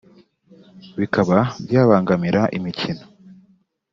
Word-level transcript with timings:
bikaba 0.99 1.37
byabangamira 1.65 2.41
imikino 2.57 3.03